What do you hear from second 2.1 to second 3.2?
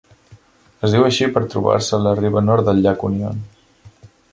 riba nord del llac